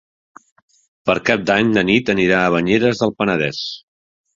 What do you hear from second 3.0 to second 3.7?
del Penedès.